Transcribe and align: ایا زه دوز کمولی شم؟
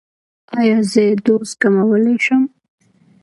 ایا 0.59 0.77
زه 0.91 1.03
دوز 1.25 1.49
کمولی 1.61 2.15
شم؟ 2.25 2.43